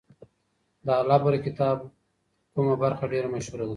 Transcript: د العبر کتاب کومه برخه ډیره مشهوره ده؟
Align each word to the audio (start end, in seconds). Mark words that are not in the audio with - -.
د 0.85 0.87
العبر 1.01 1.33
کتاب 1.45 1.77
کومه 2.53 2.75
برخه 2.83 3.03
ډیره 3.11 3.27
مشهوره 3.35 3.65
ده؟ 3.67 3.69